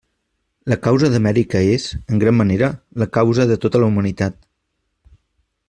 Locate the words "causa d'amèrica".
0.85-1.61